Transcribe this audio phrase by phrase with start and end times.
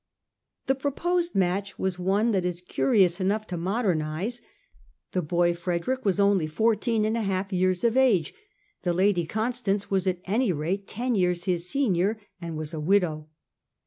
[0.65, 4.41] The proposed match was one that is curious enough to modern eyes.
[5.11, 8.33] The boy Frederick was only fourteen and a half years of age.
[8.81, 13.29] The lady, Constance, was at any rate ten years his senior and was a widow.